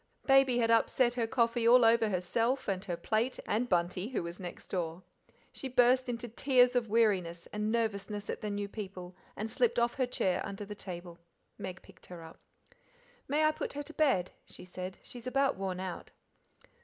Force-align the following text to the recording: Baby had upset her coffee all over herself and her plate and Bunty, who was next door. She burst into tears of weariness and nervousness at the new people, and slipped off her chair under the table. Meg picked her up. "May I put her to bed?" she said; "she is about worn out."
Baby 0.25 0.57
had 0.57 0.71
upset 0.71 1.13
her 1.13 1.27
coffee 1.27 1.67
all 1.67 1.85
over 1.85 2.09
herself 2.09 2.67
and 2.67 2.83
her 2.85 2.97
plate 2.97 3.39
and 3.45 3.69
Bunty, 3.69 4.07
who 4.07 4.23
was 4.23 4.39
next 4.39 4.69
door. 4.71 5.03
She 5.51 5.67
burst 5.69 6.09
into 6.09 6.27
tears 6.27 6.75
of 6.75 6.89
weariness 6.89 7.45
and 7.53 7.71
nervousness 7.71 8.27
at 8.27 8.41
the 8.41 8.49
new 8.49 8.67
people, 8.67 9.15
and 9.35 9.47
slipped 9.47 9.77
off 9.77 9.97
her 9.97 10.07
chair 10.07 10.41
under 10.43 10.65
the 10.65 10.73
table. 10.73 11.19
Meg 11.59 11.83
picked 11.83 12.07
her 12.07 12.23
up. 12.23 12.39
"May 13.27 13.45
I 13.45 13.51
put 13.51 13.73
her 13.73 13.83
to 13.83 13.93
bed?" 13.93 14.31
she 14.47 14.65
said; 14.65 14.97
"she 15.03 15.19
is 15.19 15.27
about 15.27 15.55
worn 15.55 15.79
out." 15.79 16.09